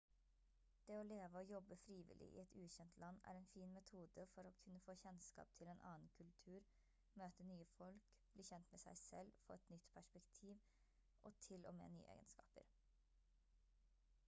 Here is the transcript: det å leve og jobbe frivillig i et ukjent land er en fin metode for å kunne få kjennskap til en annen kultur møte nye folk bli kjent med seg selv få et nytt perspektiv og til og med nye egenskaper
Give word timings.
det 0.85 0.93
å 0.99 1.01
leve 1.07 1.39
og 1.39 1.49
jobbe 1.53 1.75
frivillig 1.81 2.27
i 2.35 2.39
et 2.43 2.53
ukjent 2.61 2.95
land 3.03 3.19
er 3.31 3.39
en 3.41 3.49
fin 3.51 3.73
metode 3.75 4.23
for 4.31 4.47
å 4.49 4.53
kunne 4.63 4.79
få 4.85 4.95
kjennskap 5.03 5.51
til 5.61 5.69
en 5.75 5.83
annen 5.89 6.07
kultur 6.17 6.65
møte 7.23 7.45
nye 7.51 7.67
folk 7.75 8.09
bli 8.37 8.45
kjent 8.49 8.73
med 8.77 8.83
seg 8.87 8.99
selv 9.03 9.39
få 9.45 9.57
et 9.59 9.69
nytt 9.75 9.91
perspektiv 9.99 10.63
og 11.31 11.37
til 11.49 11.69
og 11.73 11.77
med 11.83 11.93
nye 11.99 12.09
egenskaper 12.15 12.73